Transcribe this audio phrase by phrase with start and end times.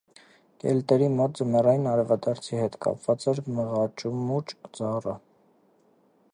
[0.61, 5.19] Կելտերի մոտ ձմեռային արևադարձի հետ կապված էր մղամուճ ծառը։